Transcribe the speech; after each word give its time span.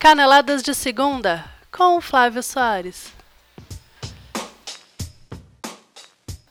Caneladas 0.00 0.62
de 0.62 0.74
Segunda 0.74 1.44
com 1.70 2.00
Flávio 2.00 2.42
Soares. 2.42 3.12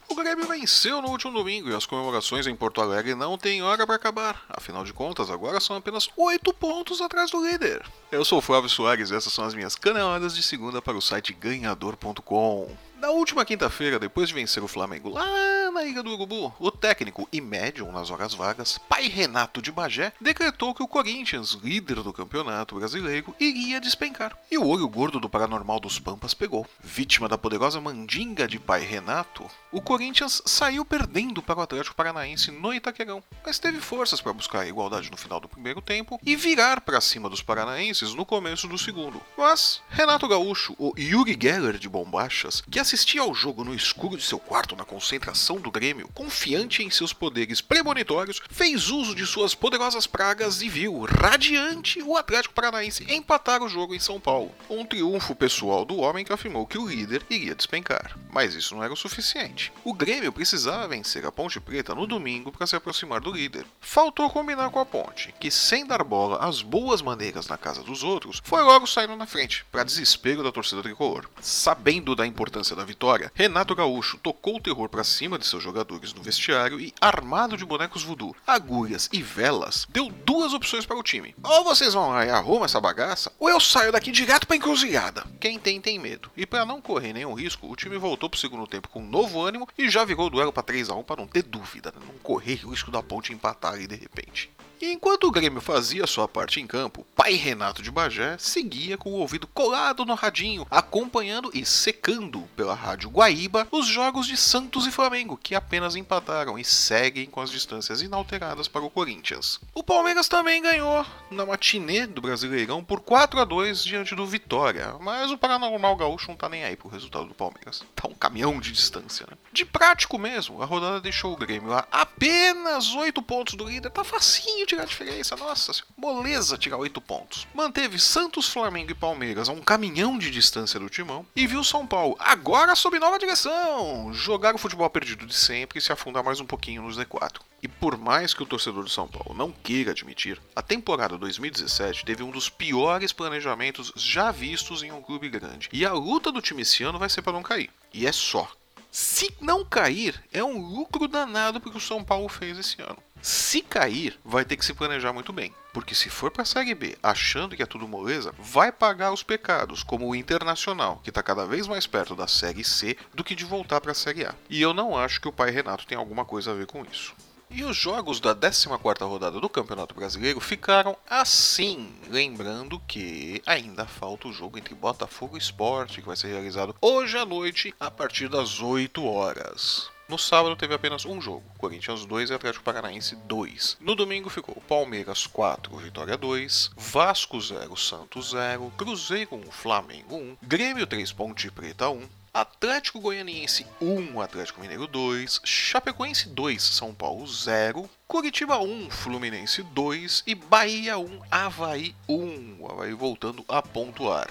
O 0.07 0.13
Grêmio 0.13 0.47
venceu 0.47 1.01
no 1.01 1.09
último 1.09 1.33
domingo 1.33 1.67
e 1.67 1.73
as 1.73 1.87
comemorações 1.87 2.45
em 2.45 2.55
Porto 2.55 2.79
Alegre 2.79 3.15
não 3.15 3.39
têm 3.39 3.63
hora 3.63 3.87
para 3.87 3.95
acabar. 3.95 4.45
Afinal 4.49 4.83
de 4.83 4.93
contas, 4.93 5.31
agora 5.31 5.59
são 5.59 5.75
apenas 5.75 6.07
8 6.15 6.53
pontos 6.53 7.01
atrás 7.01 7.31
do 7.31 7.43
líder. 7.43 7.83
Eu 8.11 8.23
sou 8.23 8.37
o 8.37 8.41
Flávio 8.41 8.69
Soares 8.69 9.09
e 9.09 9.15
essas 9.15 9.33
são 9.33 9.43
as 9.43 9.55
minhas 9.55 9.75
caneladas 9.75 10.35
de 10.35 10.43
segunda 10.43 10.79
para 10.79 10.95
o 10.95 11.01
site 11.01 11.33
ganhador.com. 11.33 12.69
Na 12.99 13.11
última 13.11 13.45
quinta-feira, 13.45 13.97
depois 13.97 14.27
de 14.27 14.35
vencer 14.35 14.61
o 14.61 14.67
Flamengo 14.67 15.07
lá 15.07 15.71
na 15.71 15.85
Ilha 15.85 16.03
do 16.03 16.11
Urubu, 16.11 16.53
o 16.59 16.69
técnico 16.69 17.29
e 17.31 17.39
médium 17.39 17.93
nas 17.93 18.11
horas 18.11 18.33
vagas, 18.33 18.77
pai 18.89 19.07
Renato 19.07 19.61
de 19.61 19.71
Bagé, 19.71 20.11
decretou 20.19 20.75
que 20.75 20.83
o 20.83 20.87
Corinthians, 20.87 21.53
líder 21.63 22.03
do 22.03 22.11
campeonato 22.11 22.75
brasileiro, 22.75 23.33
iria 23.39 23.79
despencar. 23.79 24.37
E 24.51 24.57
o 24.57 24.67
olho 24.67 24.85
gordo 24.89 25.17
do 25.17 25.29
paranormal 25.29 25.79
dos 25.79 25.97
Pampas 25.97 26.33
pegou. 26.33 26.67
Vítima 26.83 27.29
da 27.29 27.37
poderosa 27.37 27.79
mandinga 27.79 28.45
de 28.45 28.59
pai 28.59 28.81
Renato, 28.81 29.49
o 29.71 29.81
Corinthians 29.81 30.41
saiu 30.45 30.83
perdendo 30.83 31.41
para 31.41 31.59
o 31.59 31.61
Atlético 31.61 31.95
Paranaense 31.95 32.51
no 32.51 32.73
Itaquerão, 32.73 33.23
mas 33.45 33.59
teve 33.59 33.79
forças 33.79 34.19
para 34.19 34.33
buscar 34.33 34.61
a 34.61 34.67
igualdade 34.67 35.11
no 35.11 35.17
final 35.17 35.39
do 35.39 35.47
primeiro 35.47 35.81
tempo 35.81 36.19
e 36.25 36.35
virar 36.35 36.81
para 36.81 36.99
cima 36.99 37.29
dos 37.29 37.41
paranaenses 37.41 38.13
no 38.13 38.25
começo 38.25 38.67
do 38.67 38.77
segundo. 38.77 39.21
Mas 39.37 39.81
Renato 39.89 40.27
Gaúcho, 40.27 40.75
o 40.77 40.91
Yuri 40.97 41.37
Geller 41.39 41.77
de 41.77 41.87
Bombachas, 41.87 42.61
que 42.69 42.79
assistia 42.89 43.21
ao 43.21 43.35
jogo 43.35 43.63
no 43.63 43.75
escuro 43.75 44.17
de 44.17 44.23
seu 44.23 44.39
quarto 44.39 44.75
na 44.75 44.83
concentração 44.83 45.57
do 45.57 45.69
Grêmio, 45.69 46.09
confiante 46.11 46.81
em 46.81 46.89
seus 46.89 47.13
poderes 47.13 47.61
premonitórios, 47.61 48.41
fez 48.49 48.89
uso 48.89 49.13
de 49.13 49.27
suas 49.27 49.53
poderosas 49.53 50.07
pragas 50.07 50.63
e 50.63 50.69
viu, 50.69 51.01
radiante, 51.03 52.01
o 52.01 52.17
Atlético 52.17 52.55
Paranaense 52.55 53.05
empatar 53.07 53.61
o 53.61 53.69
jogo 53.69 53.93
em 53.93 53.99
São 53.99 54.19
Paulo. 54.19 54.51
Um 54.67 54.83
triunfo 54.83 55.35
pessoal 55.35 55.85
do 55.85 55.97
homem 55.97 56.25
que 56.25 56.33
afirmou 56.33 56.65
que 56.65 56.79
o 56.79 56.87
líder 56.87 57.23
iria 57.29 57.53
despencar. 57.53 58.17
Mas 58.31 58.55
isso 58.55 58.73
não 58.73 58.83
era 58.83 58.93
o 58.93 58.97
suficiente. 58.97 59.71
O 59.83 59.93
Grêmio 59.93 60.33
precisava 60.33 60.87
vencer 60.87 61.25
a 61.27 61.31
Ponte 61.31 61.59
Preta 61.59 61.93
no 61.93 62.07
domingo 62.07 62.51
para 62.51 62.65
se 62.65 62.75
aproximar 62.75 63.21
do 63.21 63.31
líder. 63.31 63.67
Faltou 63.79 64.31
combinar 64.31 64.71
com 64.71 64.79
a 64.79 64.85
Ponte, 64.85 65.31
que 65.39 65.51
sem 65.51 65.85
dar 65.85 66.03
bola 66.03 66.37
às 66.37 66.63
boas 66.63 67.03
maneiras 67.03 67.47
na 67.47 67.57
casa 67.57 67.83
dos 67.83 68.03
outros, 68.03 68.41
foi 68.43 68.63
logo 68.63 68.87
saindo 68.87 69.15
na 69.15 69.27
frente, 69.27 69.63
para 69.71 69.83
desespero 69.83 70.41
da 70.41 70.51
torcida 70.51 70.81
tricolor. 70.81 71.29
Sabendo 71.39 72.15
da 72.15 72.25
importância 72.25 72.78
da 72.79 72.85
vitória, 72.85 73.31
Renato 73.35 73.75
Gaúcho 73.75 74.17
tocou 74.17 74.55
o 74.55 74.61
terror 74.61 74.87
para 74.87 75.03
cima 75.03 75.37
de 75.37 75.45
seus 75.45 75.61
jogadores 75.61 76.13
no 76.13 76.23
vestiário 76.23 76.79
e, 76.79 76.93
armado 77.01 77.57
de 77.57 77.65
bonecos 77.65 78.03
voodoo, 78.03 78.35
agulhas 78.47 79.09
e 79.11 79.21
velas, 79.21 79.85
deu 79.89 80.09
duas 80.09 80.53
opções 80.53 80.85
para 80.85 80.97
o 80.97 81.03
time. 81.03 81.35
Ou 81.43 81.63
vocês 81.65 81.93
vão 81.93 82.09
lá 82.09 82.25
e 82.25 82.29
arrumam 82.29 82.65
essa 82.65 82.79
bagaça, 82.79 83.31
ou 83.37 83.49
eu 83.49 83.59
saio 83.59 83.91
daqui 83.91 84.11
direto 84.11 84.47
pra 84.47 84.55
encruzilhada. 84.55 85.25
Quem 85.39 85.59
tem, 85.59 85.81
tem 85.81 85.99
medo. 85.99 86.31
E 86.37 86.45
para 86.45 86.65
não 86.65 86.81
correr 86.81 87.11
nenhum 87.11 87.33
risco, 87.33 87.69
o 87.69 87.75
time 87.75 87.97
voltou 87.97 88.29
pro 88.29 88.39
segundo 88.39 88.65
tempo 88.65 88.87
com 88.87 89.01
um 89.01 89.09
novo 89.09 89.41
ânimo 89.41 89.67
e 89.77 89.89
já 89.89 90.05
virou 90.05 90.27
o 90.27 90.29
duelo 90.29 90.53
para 90.53 90.63
3 90.63 90.89
a 90.89 90.95
1 90.95 91.03
para 91.03 91.17
não 91.17 91.27
ter 91.27 91.43
dúvida, 91.43 91.93
né? 91.93 92.01
não 92.07 92.17
correr 92.19 92.65
o 92.65 92.69
risco 92.69 92.91
da 92.91 93.03
ponte 93.03 93.33
empatar 93.33 93.73
aí 93.73 93.87
de 93.87 93.95
repente. 93.95 94.49
E 94.81 94.93
enquanto 94.93 95.25
o 95.25 95.31
Grêmio 95.31 95.59
fazia 95.59 96.07
sua 96.07 96.25
parte 96.25 96.61
em 96.61 96.65
campo, 96.65 97.05
pai 97.13 97.33
Renato 97.33 97.81
de 97.81 97.91
Bagé 97.91 98.37
seguia 98.39 98.97
com 98.97 99.11
o 99.11 99.17
ouvido 99.17 99.45
colado 99.45 100.05
no 100.05 100.13
radinho, 100.13 100.65
acompanhando 100.71 101.51
e 101.53 101.65
secando 101.65 102.47
pela 102.55 102.73
rádio 102.73 103.09
Guaíba 103.09 103.67
os 103.71 103.85
jogos 103.85 104.25
de 104.25 104.37
Santos 104.37 104.87
e 104.87 104.91
Flamengo, 104.91 105.35
que 105.35 105.53
apenas 105.53 105.97
empataram 105.97 106.57
e 106.57 106.63
seguem 106.63 107.25
com 107.25 107.41
as 107.41 107.51
distâncias 107.51 108.01
inalteradas 108.01 108.69
para 108.69 108.81
o 108.81 108.89
Corinthians. 108.89 109.59
O 109.73 109.83
Palmeiras 109.83 110.29
também 110.29 110.61
ganhou 110.61 111.05
na 111.29 111.45
matinê 111.45 112.07
do 112.07 112.21
Brasileirão 112.21 112.81
por 112.81 113.01
4 113.01 113.37
a 113.41 113.43
2 113.43 113.83
diante 113.83 114.15
do 114.15 114.25
Vitória, 114.25 114.95
mas 115.01 115.29
o 115.29 115.37
Paranormal 115.37 115.97
Gaúcho 115.97 116.29
não 116.29 116.37
tá 116.37 116.47
nem 116.47 116.63
aí 116.63 116.77
pro 116.77 116.87
resultado 116.87 117.25
do 117.25 117.33
Palmeiras. 117.33 117.83
Tá 117.93 118.07
um 118.07 118.13
caminhão 118.13 118.57
de 118.61 118.71
distância, 118.71 119.27
né? 119.29 119.35
De 119.51 119.65
prático 119.65 120.17
mesmo, 120.17 120.61
a 120.61 120.65
rodada 120.65 121.01
deixou 121.01 121.33
o 121.33 121.37
Grêmio 121.37 121.73
a 121.73 121.85
apenas 121.91 122.93
8 122.93 123.21
pontos 123.21 123.55
do 123.55 123.65
líder, 123.65 123.89
tá 123.89 124.05
facinho 124.05 124.68
tirar 124.69 124.83
a 124.83 124.85
diferença, 124.85 125.35
nossa, 125.35 125.71
moleza 125.97 126.57
tirar 126.57 126.77
8 126.77 127.01
pontos. 127.01 127.47
Manteve 127.55 127.97
Santos, 127.97 128.47
Flamengo 128.47 128.91
e 128.91 128.95
Palmeiras 128.95 129.49
a 129.49 129.51
um 129.51 129.61
caminhão 129.61 130.17
de 130.17 130.29
distância 130.29 130.79
do 130.79 130.89
timão 130.89 131.25
e 131.35 131.47
viu 131.47 131.63
São 131.63 131.87
Paulo, 131.87 132.15
agora 132.19 132.75
sob 132.75 132.99
nova 132.99 133.17
direção, 133.17 134.13
jogar 134.13 134.53
o 134.53 134.59
futebol 134.59 134.87
perdido 134.89 135.25
de 135.25 135.33
sempre 135.33 135.79
e 135.79 135.81
se 135.81 135.91
afundar 135.91 136.23
mais 136.23 136.39
um 136.39 136.45
pouquinho 136.45 136.83
nos 136.83 136.97
D4. 136.97 137.39
E 137.63 137.67
por 137.67 137.97
mais 137.97 138.33
que 138.33 138.43
o 138.43 138.45
torcedor 138.45 138.83
do 138.83 138.89
São 138.89 139.07
Paulo 139.07 139.35
não 139.35 139.51
queira 139.51 139.91
admitir, 139.91 140.39
a 140.55 140.61
temporada 140.61 141.17
2017 141.17 142.05
teve 142.05 142.21
um 142.21 142.29
dos 142.29 142.47
piores 142.47 143.11
planejamentos 143.11 143.91
já 143.95 144.31
vistos 144.31 144.83
em 144.83 144.91
um 144.91 145.01
clube 145.01 145.29
grande. 145.29 145.67
E 145.73 145.83
a 145.83 145.93
luta 145.93 146.31
do 146.31 146.41
time 146.41 146.61
esse 146.61 146.83
ano 146.83 146.99
vai 146.99 147.09
ser 147.09 147.23
para 147.23 147.33
não 147.33 147.41
cair. 147.41 147.71
E 147.91 148.05
é 148.05 148.11
só. 148.11 148.49
Se 148.91 149.31
não 149.39 149.63
cair, 149.63 150.23
é 150.31 150.43
um 150.43 150.59
lucro 150.59 151.07
danado 151.07 151.61
porque 151.61 151.77
o 151.77 151.81
São 151.81 152.03
Paulo 152.03 152.27
fez 152.27 152.57
esse 152.57 152.81
ano. 152.81 152.97
Se 153.21 153.61
cair, 153.61 154.19
vai 154.23 154.45
ter 154.45 154.55
que 154.55 154.65
se 154.65 154.73
planejar 154.73 155.11
muito 155.11 155.33
bem. 155.33 155.53
Porque 155.73 155.93
se 155.93 156.09
for 156.09 156.31
para 156.31 156.43
a 156.43 156.45
Série 156.45 156.73
B 156.73 156.97
achando 157.03 157.55
que 157.55 157.61
é 157.61 157.65
tudo 157.65 157.87
moleza, 157.87 158.33
vai 158.39 158.71
pagar 158.71 159.11
os 159.11 159.23
pecados, 159.23 159.83
como 159.83 160.07
o 160.07 160.15
Internacional, 160.15 160.99
que 161.03 161.09
está 161.09 161.21
cada 161.21 161.45
vez 161.45 161.67
mais 161.67 161.85
perto 161.85 162.15
da 162.15 162.27
Série 162.27 162.63
C 162.63 162.97
do 163.13 163.23
que 163.23 163.35
de 163.35 163.45
voltar 163.45 163.79
para 163.81 163.91
a 163.91 163.95
Série 163.95 164.25
A. 164.25 164.33
E 164.49 164.61
eu 164.61 164.73
não 164.73 164.97
acho 164.97 165.21
que 165.21 165.27
o 165.27 165.33
pai 165.33 165.51
Renato 165.51 165.85
tem 165.85 165.97
alguma 165.97 166.25
coisa 166.25 166.51
a 166.51 166.55
ver 166.55 166.65
com 166.65 166.83
isso. 166.85 167.13
E 167.51 167.63
os 167.63 167.75
jogos 167.75 168.19
da 168.19 168.35
14ª 168.35 169.07
rodada 169.07 169.39
do 169.39 169.49
Campeonato 169.49 169.95
Brasileiro 169.95 170.39
ficaram 170.39 170.95
assim, 171.09 171.91
lembrando 172.07 172.79
que 172.87 173.41
ainda 173.43 173.87
falta 173.87 174.27
o 174.27 174.33
jogo 174.33 174.59
entre 174.59 174.75
Botafogo 174.75 175.35
e 175.35 175.39
Sport, 175.39 175.95
que 175.95 176.05
vai 176.05 176.15
ser 176.15 176.27
realizado 176.27 176.75
hoje 176.79 177.17
à 177.17 177.25
noite 177.25 177.73
a 177.79 177.89
partir 177.89 178.29
das 178.29 178.61
8 178.61 179.03
horas. 179.03 179.89
No 180.09 180.17
sábado 180.17 180.55
teve 180.55 180.73
apenas 180.73 181.05
um 181.05 181.21
jogo, 181.21 181.43
Corinthians 181.55 182.03
2 182.03 182.31
e 182.31 182.33
Atlético 182.33 182.63
Paranaense 182.63 183.15
2. 183.15 183.77
No 183.79 183.93
domingo 183.93 184.27
ficou 184.27 184.55
Palmeiras 184.67 185.27
4, 185.27 185.77
Vitória 185.77 186.17
2, 186.17 186.71
Vasco 186.75 187.39
0, 187.39 187.77
Santos 187.77 188.31
0, 188.31 188.73
Cruzeiro 188.75 189.35
1, 189.35 189.51
Flamengo 189.51 190.15
1, 190.15 190.37
Grêmio 190.41 190.87
3, 190.87 191.11
Ponte 191.11 191.51
Preta 191.51 191.91
1, 191.91 192.09
Atlético 192.33 192.99
Goianiense 192.99 193.67
1, 193.79 194.19
Atlético 194.19 194.61
Mineiro 194.61 194.87
2, 194.87 195.41
Chapecoense 195.43 196.27
2, 196.29 196.59
São 196.59 196.91
Paulo 196.91 197.27
0, 197.27 197.87
Curitiba 198.07 198.57
1, 198.57 198.89
Fluminense 198.89 199.61
2 199.61 200.23
e 200.25 200.33
Bahia 200.33 200.97
1, 200.97 201.21
Havaí 201.29 201.95
1. 202.07 202.57
O 202.59 202.71
Havaí 202.71 202.93
voltando 202.93 203.45
a 203.47 203.61
pontuar. 203.61 204.27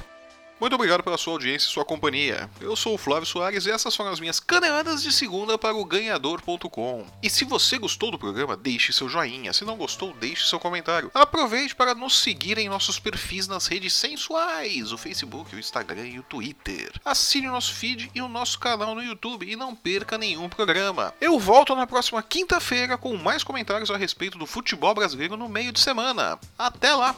Muito 0.60 0.74
obrigado 0.74 1.04
pela 1.04 1.16
sua 1.16 1.34
audiência 1.34 1.68
e 1.68 1.70
sua 1.70 1.84
companhia. 1.84 2.50
Eu 2.60 2.74
sou 2.74 2.94
o 2.94 2.98
Flávio 2.98 3.26
Soares 3.26 3.64
e 3.64 3.70
essas 3.70 3.94
foram 3.94 4.10
as 4.10 4.18
minhas 4.18 4.40
caneladas 4.40 5.02
de 5.02 5.12
segunda 5.12 5.56
para 5.56 5.76
o 5.76 5.84
ganhador.com. 5.84 7.06
E 7.22 7.30
se 7.30 7.44
você 7.44 7.78
gostou 7.78 8.10
do 8.10 8.18
programa, 8.18 8.56
deixe 8.56 8.92
seu 8.92 9.08
joinha. 9.08 9.52
Se 9.52 9.64
não 9.64 9.76
gostou, 9.76 10.12
deixe 10.14 10.48
seu 10.48 10.58
comentário. 10.58 11.12
Aproveite 11.14 11.76
para 11.76 11.94
nos 11.94 12.18
seguir 12.18 12.58
em 12.58 12.68
nossos 12.68 12.98
perfis 12.98 13.46
nas 13.46 13.68
redes 13.68 13.92
sensuais, 13.92 14.90
o 14.90 14.98
Facebook, 14.98 15.54
o 15.54 15.60
Instagram 15.60 16.08
e 16.08 16.18
o 16.18 16.24
Twitter. 16.24 16.90
Assine 17.04 17.48
o 17.48 17.52
nosso 17.52 17.72
feed 17.74 18.10
e 18.12 18.20
o 18.20 18.28
nosso 18.28 18.58
canal 18.58 18.96
no 18.96 19.02
YouTube 19.02 19.48
e 19.48 19.54
não 19.54 19.76
perca 19.76 20.18
nenhum 20.18 20.48
programa. 20.48 21.14
Eu 21.20 21.38
volto 21.38 21.76
na 21.76 21.86
próxima 21.86 22.22
quinta-feira 22.22 22.98
com 22.98 23.16
mais 23.16 23.44
comentários 23.44 23.90
a 23.90 23.96
respeito 23.96 24.36
do 24.36 24.46
futebol 24.46 24.94
brasileiro 24.94 25.36
no 25.36 25.48
meio 25.48 25.70
de 25.70 25.78
semana. 25.78 26.38
Até 26.58 26.94
lá! 26.94 27.14